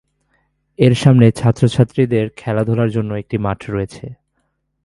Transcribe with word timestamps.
এর 0.79 0.93
সামনে 0.95 1.31
ছাত্র-ছাত্রীদের 1.31 2.29
খেলাধুলার 2.35 2.89
জন্য 2.89 3.13
একটি 3.13 3.37
মাঠ 3.37 3.69
রয়েছে। 3.69 4.05